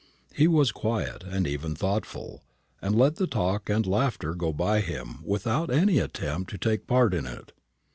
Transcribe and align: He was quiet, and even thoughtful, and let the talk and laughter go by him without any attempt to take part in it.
He 0.33 0.47
was 0.47 0.71
quiet, 0.71 1.23
and 1.23 1.45
even 1.45 1.75
thoughtful, 1.75 2.43
and 2.81 2.95
let 2.97 3.17
the 3.17 3.27
talk 3.27 3.69
and 3.69 3.85
laughter 3.85 4.33
go 4.33 4.51
by 4.51 4.81
him 4.81 5.19
without 5.23 5.69
any 5.69 5.99
attempt 5.99 6.49
to 6.49 6.57
take 6.57 6.87
part 6.87 7.13
in 7.13 7.27
it. 7.27 7.51